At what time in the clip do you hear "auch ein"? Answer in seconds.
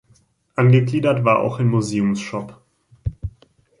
1.41-1.67